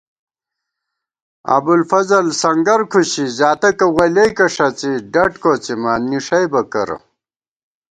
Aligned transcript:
ابُوالفضل 1.55 2.25
سنگر 2.41 2.81
کھُشی، 2.91 3.25
زاتَکہ 3.37 3.87
ولیَئیکہ 3.97 4.47
ݭڅِی 4.55 4.91
ڈٹ 5.13 5.33
کوڅِمان، 5.43 6.01
نِݭَئیبہ 6.09 6.61
کرہ 6.71 6.97